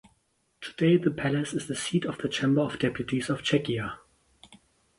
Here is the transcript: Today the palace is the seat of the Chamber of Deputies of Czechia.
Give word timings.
Today 0.61 0.97
the 0.97 1.11
palace 1.11 1.53
is 1.53 1.67
the 1.67 1.75
seat 1.75 2.05
of 2.05 2.17
the 2.17 2.27
Chamber 2.27 2.61
of 2.61 2.79
Deputies 2.79 3.29
of 3.29 3.43
Czechia. 3.43 3.99